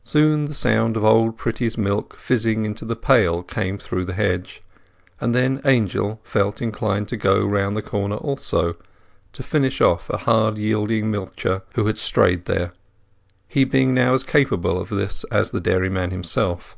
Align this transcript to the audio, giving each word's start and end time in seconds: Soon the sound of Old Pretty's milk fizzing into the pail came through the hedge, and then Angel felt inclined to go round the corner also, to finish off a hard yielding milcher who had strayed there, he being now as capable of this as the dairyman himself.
Soon 0.00 0.46
the 0.46 0.54
sound 0.54 0.96
of 0.96 1.04
Old 1.04 1.36
Pretty's 1.38 1.78
milk 1.78 2.16
fizzing 2.16 2.64
into 2.64 2.84
the 2.84 2.96
pail 2.96 3.44
came 3.44 3.78
through 3.78 4.04
the 4.04 4.12
hedge, 4.12 4.60
and 5.20 5.32
then 5.32 5.60
Angel 5.64 6.18
felt 6.24 6.60
inclined 6.60 7.06
to 7.10 7.16
go 7.16 7.46
round 7.46 7.76
the 7.76 7.80
corner 7.82 8.16
also, 8.16 8.74
to 9.32 9.42
finish 9.44 9.80
off 9.80 10.10
a 10.10 10.16
hard 10.26 10.58
yielding 10.58 11.12
milcher 11.12 11.62
who 11.76 11.86
had 11.86 11.96
strayed 11.96 12.46
there, 12.46 12.72
he 13.46 13.62
being 13.62 13.94
now 13.94 14.14
as 14.14 14.24
capable 14.24 14.80
of 14.80 14.88
this 14.88 15.22
as 15.30 15.52
the 15.52 15.60
dairyman 15.60 16.10
himself. 16.10 16.74